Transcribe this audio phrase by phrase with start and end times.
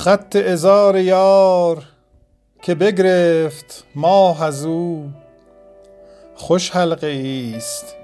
[0.00, 1.82] خط عذار یار
[2.62, 5.10] که بگرفت ماه از او.
[6.34, 7.96] خوش حلقه ایست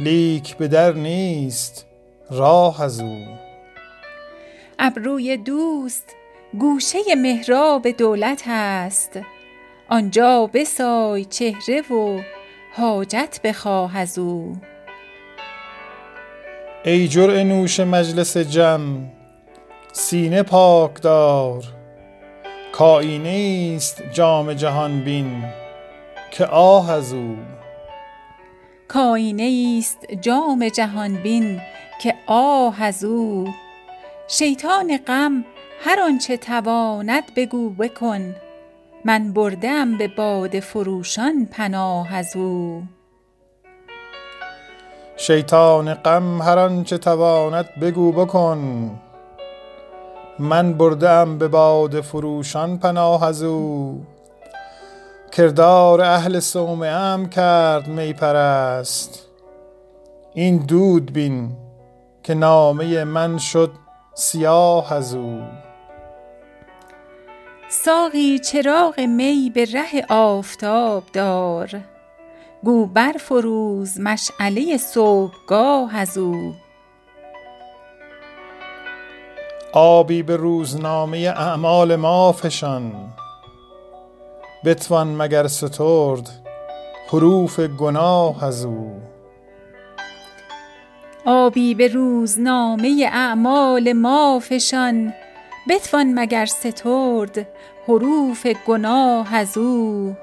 [0.00, 1.86] لیک به در نیست
[2.30, 3.24] راه از او.
[4.78, 6.14] ابروی دوست
[6.58, 9.20] گوشه محراب دولت است.
[9.88, 12.20] آنجا بسای چهره و
[12.76, 14.56] حاجت بخواه از او.
[16.84, 19.10] ای جرعه نوش مجلس جم
[19.92, 21.64] سینه پاک دار
[22.72, 25.44] کآیینه است جام جهان بین
[26.30, 27.36] که آه از او.
[28.88, 31.60] کآیینه است جام جهان بین
[32.02, 33.48] که آه از او.
[34.28, 35.44] شیطان غم
[35.84, 38.34] هر آنچه تواند بگو بکن
[39.04, 42.82] من برده ام به باده فروشان پناه از او.
[45.16, 48.90] شیطان غم هر آنچه تواند بگو بکن
[50.40, 54.00] من برده ام به باده فروشان پناه از او.
[55.32, 59.26] کردار اهل صومعه ام کرد می پرست.
[60.34, 61.56] این دود بین
[62.22, 63.70] که نامه من شد
[64.14, 65.40] سیاه از او.
[67.68, 71.70] ساقی چراغ می به ره آفتاب دار.
[72.64, 76.54] گو برفروز مشعله صبحگاه از او.
[79.72, 82.92] آبی به روزنامه اعمال ما فشان.
[84.64, 86.30] بتوان مگر سترد
[87.08, 89.00] حروف گناه از او.
[91.26, 95.14] آبی به روزنامه اعمال ما فشان.
[95.68, 97.48] بتوان مگر سترد
[97.88, 100.16] حروف گناه از او.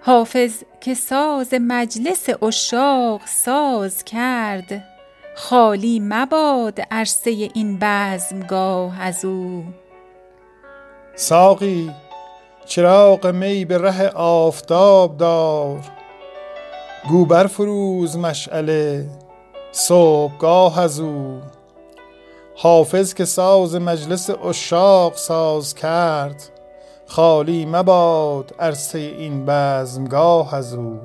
[0.00, 4.95] حافظ که ساز مجلس عشاق ساز کرد
[5.38, 9.64] خالی مباد عرصه این بزمگاه از او.
[11.14, 11.90] ساقی
[12.66, 15.80] چراغ می به ره آفتاب دار.
[17.08, 19.06] گو برفروز مشعله
[19.72, 21.40] صبحگاه از او.
[22.56, 26.42] حافظ که ساز مجلس عشاق ساز کرد
[27.06, 31.00] خالی مباد عرصه این بزمگاه از او.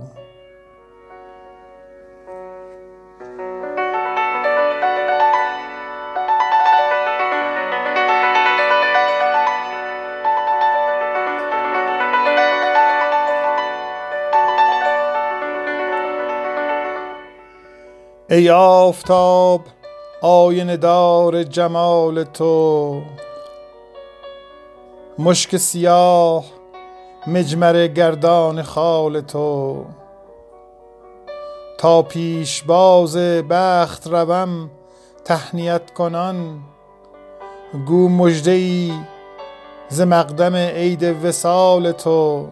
[18.31, 19.62] ای آفتاب
[20.22, 23.02] آینه دار جمال تو.
[25.19, 26.44] مشک سیاه
[27.28, 29.86] مجمره گردان خال تو.
[31.78, 33.18] تا پیشباز
[33.50, 34.70] بخت روم
[35.25, 36.59] تهنیت کنان.
[37.88, 38.94] گو مژده ای
[39.90, 42.47] ز مقدم عید وصال تو.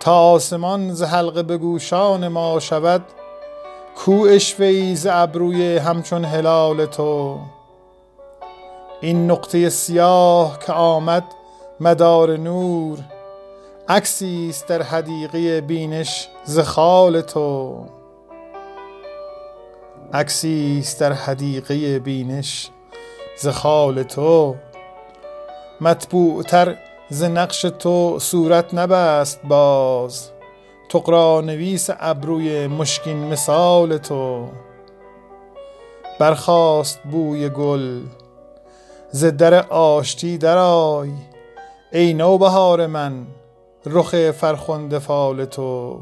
[0.00, 3.02] تا آسمان ز حلقه به گوشان ما شود
[3.96, 7.38] کو عشوه ای ز ابروی همچون هلال تو.
[9.00, 11.24] این نقطه سیاه که آمد
[11.80, 12.98] مدار نور
[13.88, 17.84] عکسی است در حدیقه بینش ز خال تو.
[20.12, 22.70] عکسی است در حدیقه بینش
[23.36, 24.54] ز خال تو.
[25.80, 26.76] مطبوع تر
[27.10, 30.33] ز نقش تو صورت نبست باز.
[30.88, 34.48] طغرانویس ابروی مشکین مثال تو.
[36.18, 38.00] برخاست بوی گل
[39.10, 41.10] ز در آشتی درآی.
[41.92, 43.26] ای نوبهار من
[43.86, 46.00] رخ فرخنده فال تو.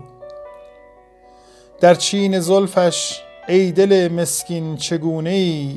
[1.80, 5.74] در چین زلفش ای دل مسکین چگونه ای؟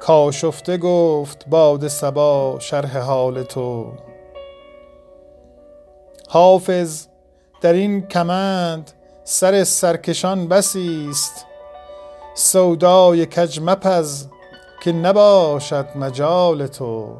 [0.00, 3.92] کآشفته گفت باد صبا شرح حال تو.
[6.28, 7.06] حافظ
[7.60, 8.90] در این کمند
[9.24, 11.46] سر سرکشان بسی است.
[12.34, 14.26] سودای کج مپز
[14.82, 17.16] که نباشد مجال تو.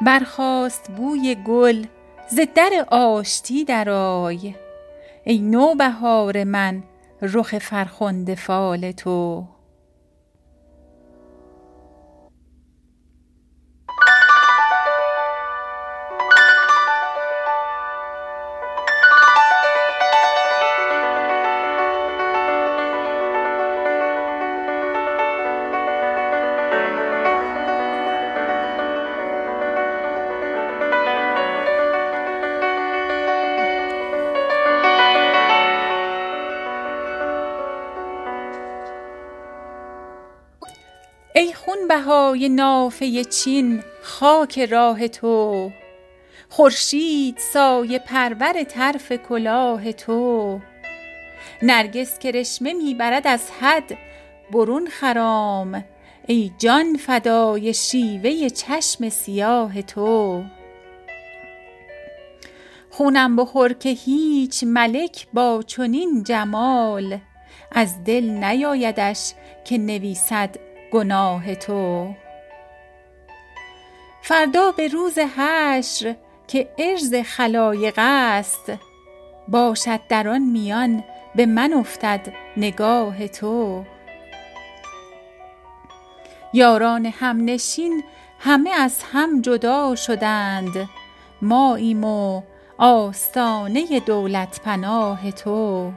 [0.00, 1.84] برخاست بوی گل
[2.30, 4.54] ز در آشتی درآی.
[5.24, 6.82] ای نوبهار من
[7.22, 9.44] رخ فرخنده فال تو.
[41.88, 45.70] بهای نافه چین خاک راه تو.
[46.48, 50.60] خورشید سایه پرور طرف کلاه تو.
[51.62, 53.98] نرگس کرشمه می‌برد از حد
[54.52, 55.84] برون خرام.
[56.26, 60.44] ای جان فدای شیوه چشم سیاه تو.
[62.90, 67.18] خونم بخور که هیچ ملک با چنین جمال.
[67.72, 69.32] از دل نیایدش
[69.64, 70.56] که نویسد
[70.92, 72.14] گناه تو.
[74.22, 76.16] فردا به روز حشر
[76.48, 78.72] که عرض خلایق است
[79.48, 81.04] باشد در آن میان
[81.34, 83.84] به من افتد نگاه تو.
[86.52, 88.04] یاران همنشین
[88.38, 90.88] همه از هم جدا شدند
[91.42, 92.42] ماییم و
[92.78, 95.92] آستانه دولت پناه تو.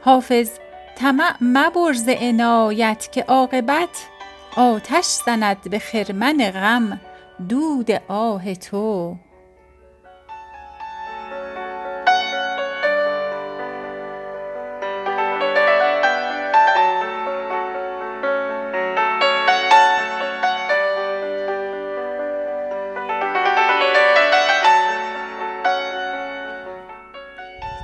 [0.00, 0.50] حافظ
[0.96, 4.06] طمع مبر عنایت که عاقبت
[4.56, 7.00] آتش زند به خرمن غم
[7.48, 9.16] دود آه تو.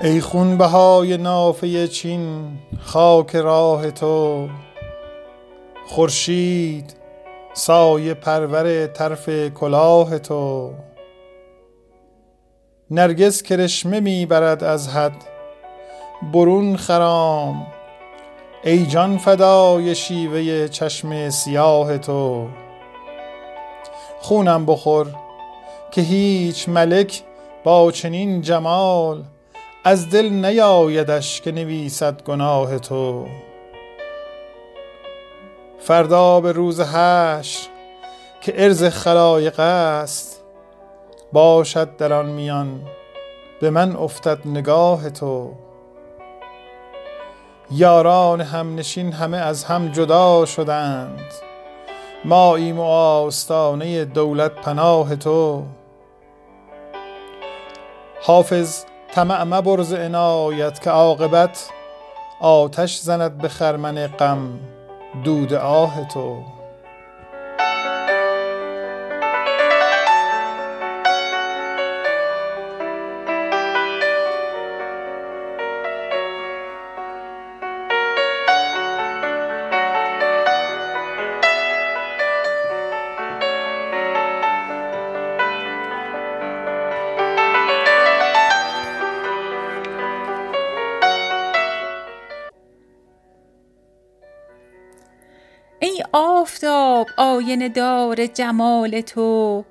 [0.02, 2.48] ای خونبهای نافه چین
[2.84, 4.48] خاک راه تو.
[5.86, 6.94] خورشید
[7.52, 10.70] سایه پرور طرف کلاه تو.
[12.90, 15.24] نرگس کرشمه می برد از حد.
[16.32, 17.66] برون خرام.
[18.64, 22.48] ای جان فدای شیوه چشم سیاه تو.
[24.20, 25.06] خونم بخور
[25.90, 27.22] که هیچ ملک
[27.64, 29.24] با چنین جمال
[29.84, 33.26] از دل نیایدش که نویسد گناه تو.
[35.78, 37.68] فردا به روز حشر
[38.40, 40.42] که عرض خلایق است
[41.32, 42.80] باشد در آن میان
[43.60, 45.52] به من افتد نگاه تو.
[47.70, 51.32] یاران همنشین همه از هم جدا شدند
[52.24, 55.62] ماییم و آستانه دولت پناه تو.
[58.22, 61.70] حافظ طمع مبر ز عنایت که عاقبت
[62.40, 64.60] آتش زند به خرمن غم
[65.24, 66.42] دود آه تو.
[97.02, 99.64] آفتاب آینه دار جمال تو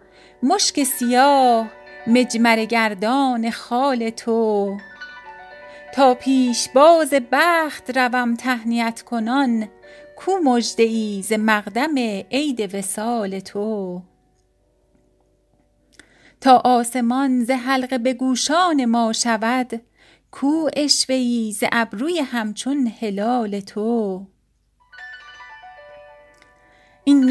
[0.43, 1.67] مشک سیاه
[2.07, 4.77] مجمره گردان خال تو.
[5.93, 9.67] تا پیشباز بخت روم تهنیت کنان
[10.17, 11.95] کو مژده ای ز مقدم
[12.31, 14.01] عید وصال تو.
[16.41, 19.81] تا آسمان ز حلقه به گوشان ما شود
[20.31, 24.25] کو عشوه ای ز ابروی همچون هلال تو.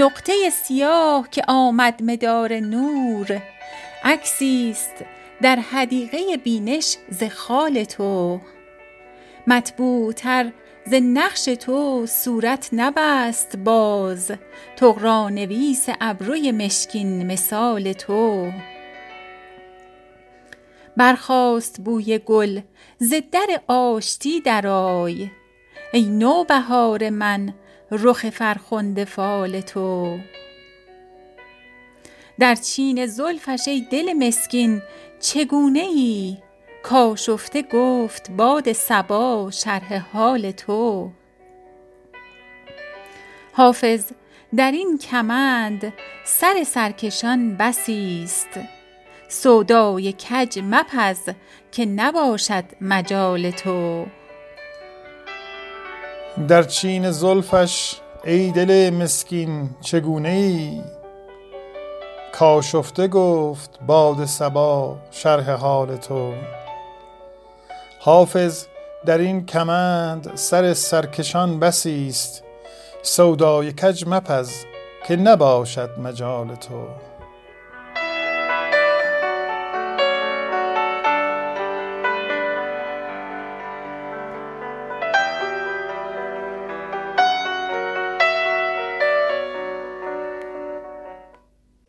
[0.00, 3.42] نقطه سیاه که آمد مدار نور
[4.04, 5.04] عکسی است
[5.42, 8.40] در حدیقه بینش ز خال تو.
[9.46, 10.52] مطبوع تر
[10.86, 14.32] ز نقش تو صورت نبست باز
[14.76, 18.52] طغرانویس ابروی مشکین مثال تو.
[20.96, 22.60] برخاست بوی گل
[22.98, 25.30] ز در آشتی درآی
[25.92, 27.54] ای نوبهار من
[27.90, 30.18] رخ فرخنده فال تو.
[32.38, 34.82] در چین زلفش ای دل مسکین
[35.20, 36.36] چگونه ای؟
[36.82, 41.10] کآشفته گفت باد صبا شرح حال تو.
[43.52, 44.12] حافظ
[44.56, 45.92] در این کمند
[46.24, 48.60] سر سرکشان بسی است.
[49.28, 51.28] سودای کج مپز
[51.72, 54.06] که نباشد مجال تو.
[56.48, 60.82] در چین زلفش ای دل مسکین چگونه ای؟
[62.32, 66.32] کآشفته گفت باد صبا شرح حال تو.
[68.00, 68.66] حافظ
[69.06, 72.42] در این کمند سر سرکشان بسی است
[73.02, 74.64] سودای کج مپز
[75.06, 77.09] که نباشد مجال تو.